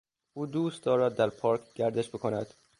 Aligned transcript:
او 0.33 0.45
دوست 0.47 0.83
دارد 0.83 1.15
در 1.15 1.29
پارک 1.29 1.73
گردش 1.75 2.09
بکند. 2.09 2.47